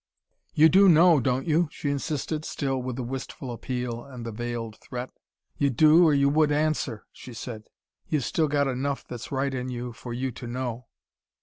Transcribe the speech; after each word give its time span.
"You 0.55 0.67
do 0.67 0.89
know, 0.89 1.19
don't 1.19 1.45
you?" 1.45 1.67
she 1.69 1.91
insisted, 1.91 2.43
still 2.43 2.81
with 2.81 2.95
the 2.95 3.03
wistful 3.03 3.51
appeal, 3.51 4.03
and 4.03 4.25
the 4.25 4.31
veiled 4.31 4.77
threat. 4.79 5.11
"You 5.59 5.69
do, 5.69 6.05
or 6.05 6.11
you 6.15 6.27
would 6.27 6.51
answer," 6.51 7.05
she 7.11 7.35
said. 7.35 7.65
"You've 8.09 8.25
still 8.25 8.47
got 8.47 8.65
enough 8.67 9.07
that's 9.07 9.31
right 9.31 9.53
in 9.53 9.69
you, 9.69 9.93
for 9.93 10.11
you 10.11 10.31
to 10.31 10.47
know." 10.47 10.87